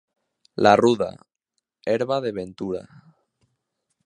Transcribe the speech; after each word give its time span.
La 0.67 0.71
ruda, 0.79 1.11
herba 1.85 2.19
de 2.27 2.31
ventura. 2.41 2.85